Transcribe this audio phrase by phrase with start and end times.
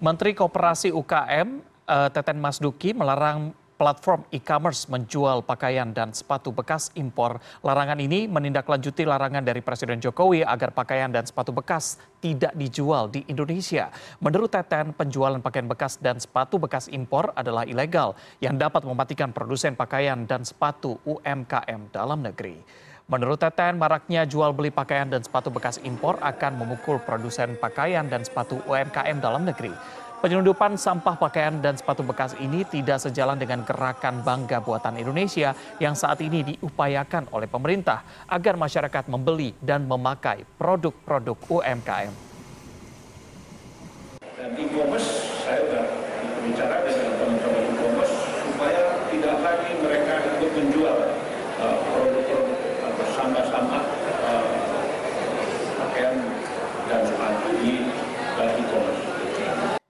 [0.00, 7.36] Menteri Koperasi UKM eh, Teten Masduki melarang platform e-commerce menjual pakaian dan sepatu bekas impor.
[7.60, 13.28] Larangan ini menindaklanjuti larangan dari Presiden Jokowi agar pakaian dan sepatu bekas tidak dijual di
[13.28, 13.92] Indonesia.
[14.24, 19.76] Menurut Teten, penjualan pakaian bekas dan sepatu bekas impor adalah ilegal yang dapat mematikan produsen
[19.76, 22.88] pakaian dan sepatu UMKM dalam negeri.
[23.10, 28.22] Menurut Teten, maraknya jual beli pakaian dan sepatu bekas impor akan memukul produsen pakaian dan
[28.22, 29.74] sepatu UMKM dalam negeri.
[30.22, 35.98] Penyelundupan sampah pakaian dan sepatu bekas ini tidak sejalan dengan gerakan Bangga Buatan Indonesia yang
[35.98, 42.14] saat ini diupayakan oleh pemerintah agar masyarakat membeli dan memakai produk-produk UMKM.
[44.38, 45.10] Dan e-commerce,
[45.42, 45.86] saya sudah
[46.46, 48.14] bicara dengan teman-teman e-commerce
[48.46, 50.79] supaya tidak lagi mereka ikut menjual